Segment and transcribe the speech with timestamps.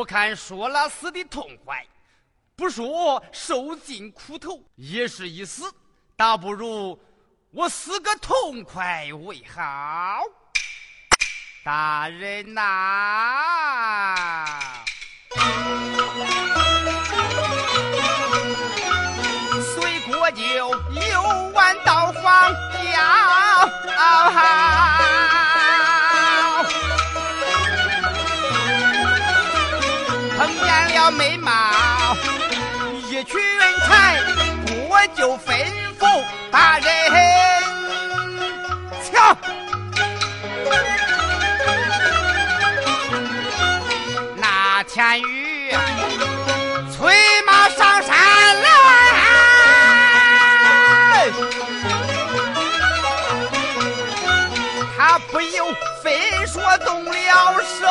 [0.00, 1.86] 我看说了死的痛快，
[2.56, 5.70] 不说受尽苦头也是一死，
[6.16, 6.98] 倒不如
[7.50, 10.22] 我死个痛快为好。
[11.62, 12.64] 大人呐，
[19.74, 21.22] 随国舅游
[21.52, 21.76] 玩
[35.20, 35.52] 就吩
[35.98, 36.88] 咐大人
[39.04, 39.36] 瞧，
[44.36, 45.76] 那天宇
[46.90, 47.14] 催
[47.46, 48.16] 马上山
[48.62, 48.68] 来，
[54.96, 55.66] 他不由
[56.02, 56.10] 分
[56.46, 57.86] 说动了手。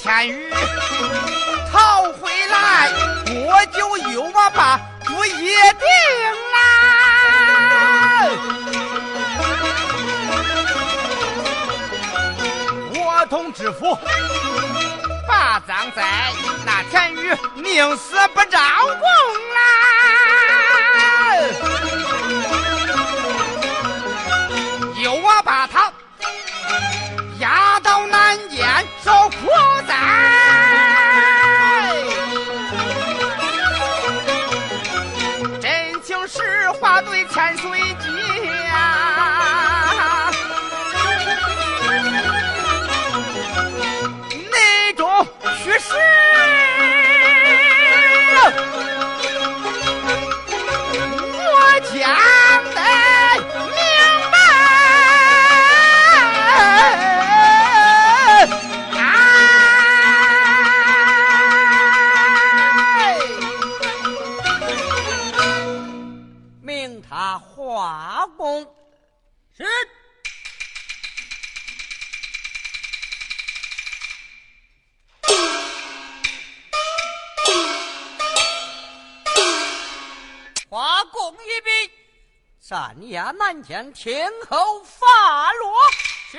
[0.00, 0.50] 过天雨
[1.70, 2.90] 逃回来，
[3.26, 5.86] 我就又我把主意定
[6.54, 6.56] 来。
[12.94, 13.98] 我同知府
[15.28, 16.32] 把葬在
[16.64, 19.04] 那天宇，宁死不招供
[83.32, 85.74] 南监，听候发落。
[86.30, 86.38] 是。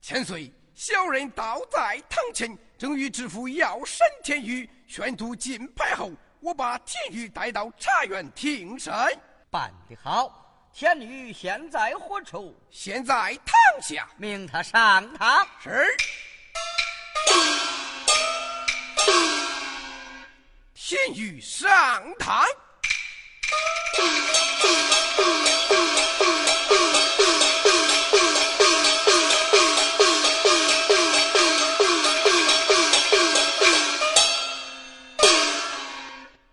[0.00, 6.10] 千岁，小人倒在堂前，正与知府要审田玉，宣读金牌后，
[6.40, 8.92] 我把田玉带到茶园听审。
[9.50, 10.30] 办得好，
[10.74, 12.54] 田玉现在何处？
[12.70, 15.46] 现在堂下，命他上堂。
[15.62, 15.86] 是。
[20.74, 22.44] 田玉上堂。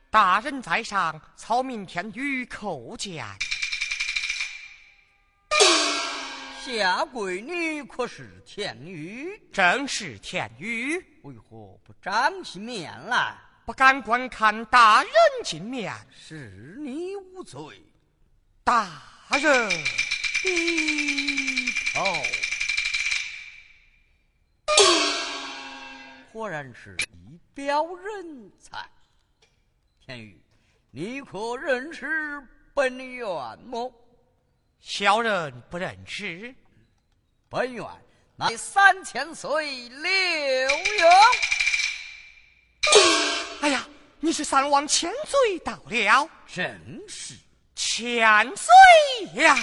[0.09, 3.23] 大人在上，草明天宇叩见。
[6.59, 9.39] 下跪女可是田玉？
[9.53, 10.97] 正是田玉。
[11.21, 13.37] 为何不长起面来？
[13.63, 15.11] 不敢观看大人
[15.43, 15.93] 进面。
[16.09, 17.79] 是你无罪。
[18.63, 19.03] 大
[19.39, 19.69] 人
[20.41, 22.03] 低头。
[26.33, 28.83] 果然是一表人才。
[30.03, 30.41] 田玉，
[30.97, 32.41] 你可认识
[32.73, 33.27] 本院
[33.65, 33.93] 么？
[34.79, 36.55] 小人不认识。
[37.49, 37.85] 本院
[38.37, 40.09] 乃三千岁刘
[40.69, 41.11] 墉。
[43.59, 43.85] 哎呀，
[44.21, 47.33] 你是三王千岁到了，真是
[47.75, 49.53] 千岁呀。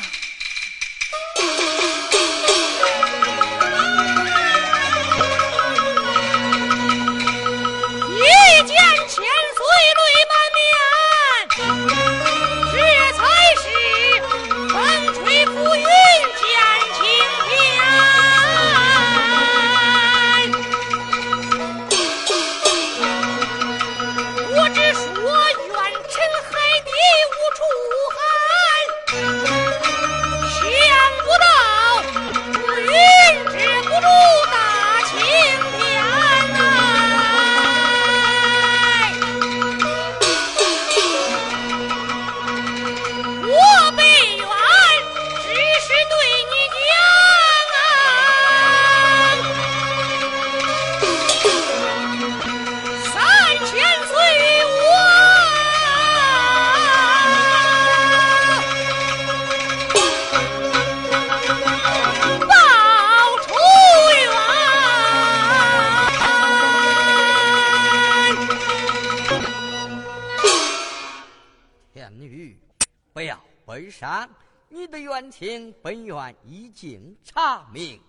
[73.92, 74.28] 上，
[74.70, 78.00] 你的冤情，本院已经查明，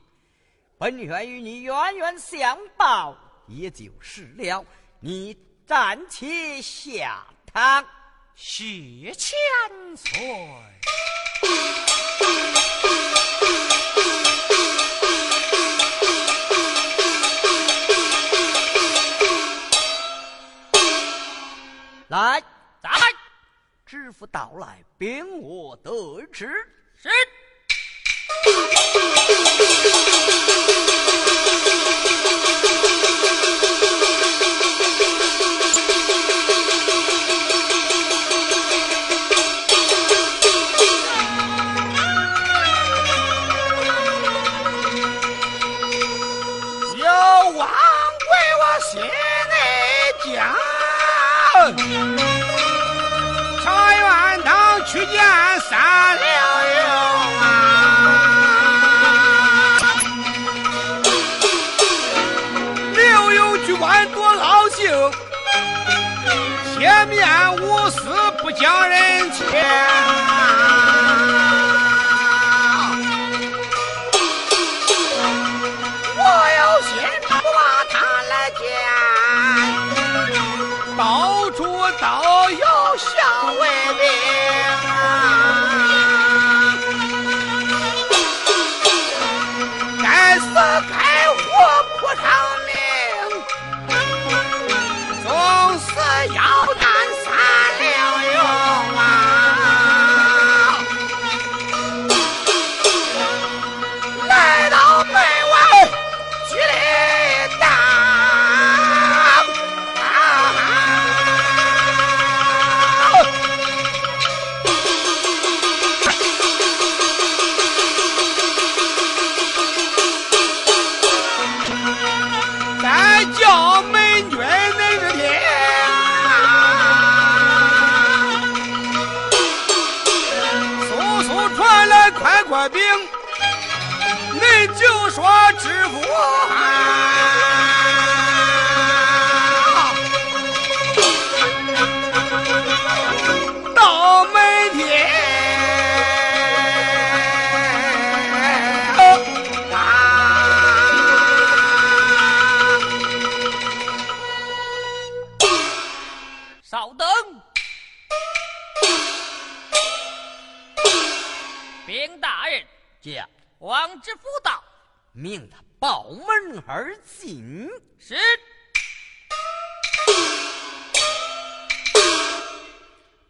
[0.78, 3.16] 本院与你冤冤相报，
[3.48, 4.66] 也就是了。
[5.02, 5.38] 你
[5.68, 7.86] 暂且下堂，
[8.34, 9.38] 谢千
[9.98, 10.10] 岁。
[22.08, 22.48] 来，在
[23.94, 26.48] 知府到来，禀我得知。
[26.96, 27.10] 是。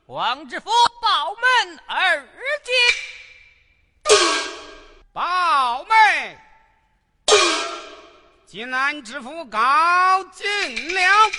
[0.05, 0.70] 王知府
[1.01, 2.27] 报门而
[2.63, 2.74] 进，
[5.12, 6.38] 报门，
[8.46, 11.32] 济南知府告进了。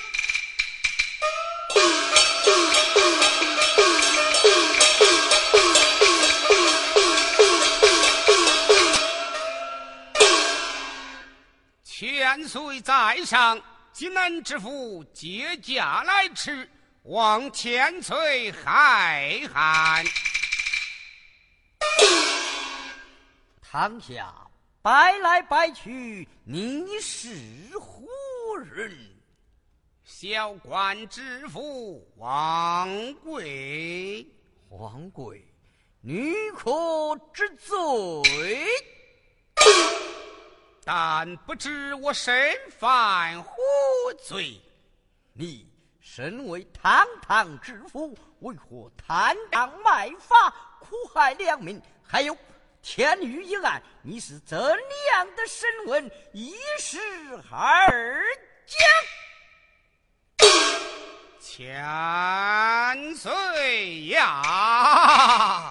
[12.24, 13.60] 千岁在上，
[13.92, 16.66] 济南知府接驾来迟。
[17.02, 20.02] 望千岁海涵，
[23.60, 24.34] 堂下
[24.80, 27.28] 摆来摆去，你是
[27.78, 28.06] 何
[28.72, 28.90] 人？
[30.02, 34.26] 小官知府王贵，
[34.70, 35.44] 王贵，
[36.00, 38.64] 女可知罪？
[40.84, 43.52] 但不知我身犯何
[44.22, 44.60] 罪？
[45.32, 45.72] 你。
[46.06, 51.82] 身为堂堂知府，为何贪赃卖法，苦害良民？
[52.06, 52.36] 还有
[52.82, 56.08] 天狱一案，你是怎样的审问？
[56.32, 56.98] 一时
[57.50, 58.22] 而
[58.66, 58.78] 讲。
[61.40, 65.70] 千岁呀！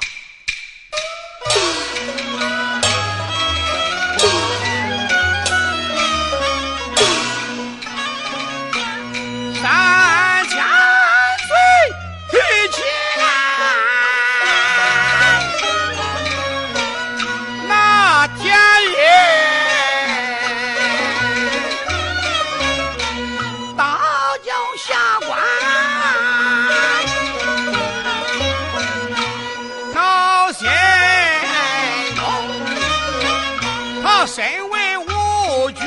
[34.35, 35.83] 身为武举，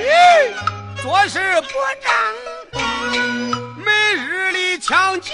[1.03, 1.69] 做事不
[2.01, 2.81] 正，
[3.85, 5.33] 每日里抢劫，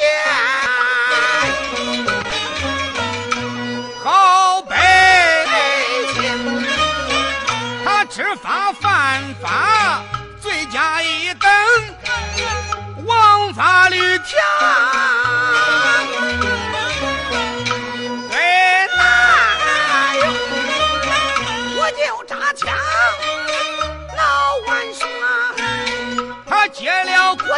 [4.03, 5.45] 好百
[6.15, 6.67] 姓，
[7.85, 10.03] 他知法犯法，
[10.41, 11.51] 罪加一等，
[13.05, 15.22] 枉法律条。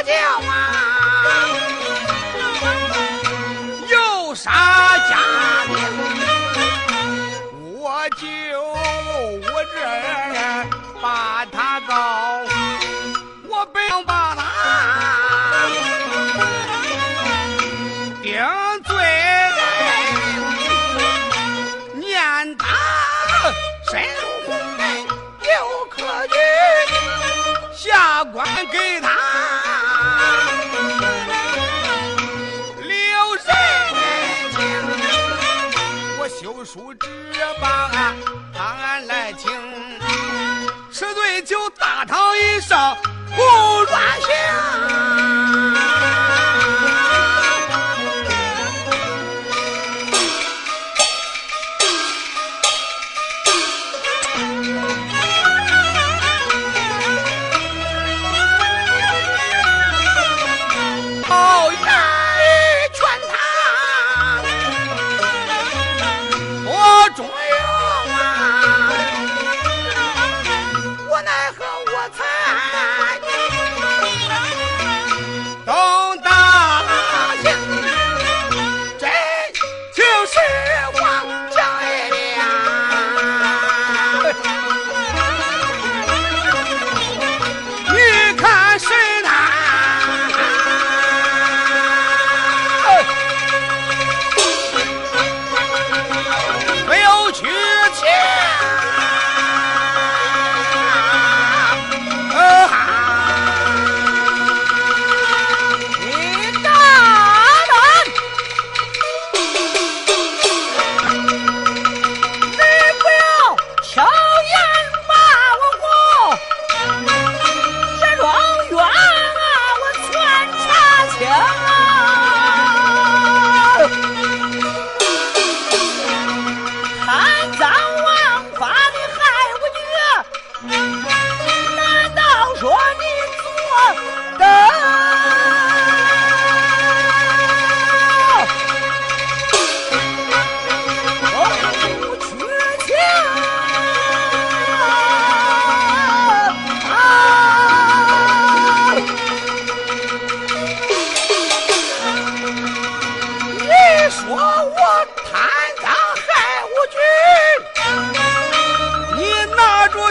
[0.04, 0.12] 叫
[0.48, 0.52] 啊！
[3.88, 4.50] 有啥
[5.08, 5.12] 家
[5.66, 5.74] 庭？
[7.76, 8.22] 我就
[9.52, 9.76] 我这
[11.00, 11.92] 把他告，
[13.48, 14.42] 我本想把他
[18.22, 18.32] 定
[18.84, 18.94] 罪，
[21.94, 22.64] 念他
[23.90, 24.82] 身入宫内
[25.42, 25.52] 有
[25.90, 25.96] 科
[26.26, 26.34] 举，
[27.74, 29.13] 下官给他
[36.74, 37.06] 书纸
[37.60, 38.16] 把判
[38.58, 39.48] 俺来听，
[40.90, 42.96] 吃醉酒大堂一上
[43.36, 43.40] 不
[43.84, 44.53] 乱行。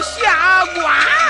[0.03, 1.22] 下官